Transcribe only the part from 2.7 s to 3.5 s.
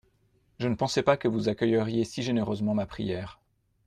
ma prière.